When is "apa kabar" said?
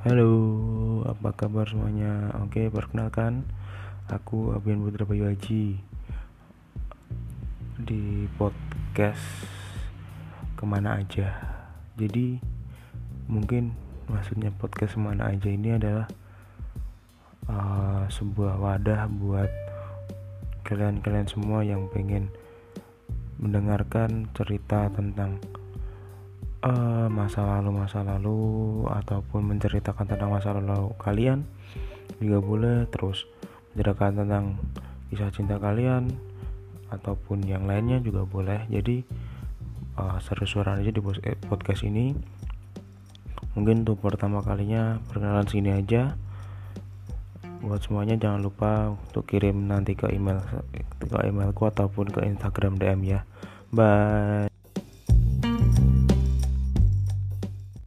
1.04-1.68